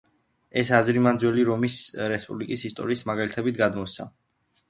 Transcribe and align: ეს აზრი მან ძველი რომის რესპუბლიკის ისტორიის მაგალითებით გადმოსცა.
ეს 0.61 0.69
აზრი 0.77 1.01
მან 1.07 1.19
ძველი 1.23 1.43
რომის 1.49 1.75
რესპუბლიკის 2.13 2.65
ისტორიის 2.71 3.05
მაგალითებით 3.11 3.61
გადმოსცა. 3.63 4.09